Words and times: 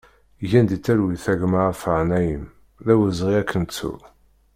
Gen 0.49 0.65
di 0.69 0.77
talwit 0.85 1.25
a 1.31 1.33
gma 1.39 1.61
Afâa 1.71 2.01
Naïm, 2.09 2.43
d 2.85 2.87
awezɣi 2.93 3.33
ad 3.41 3.47
k-nettu! 3.49 3.93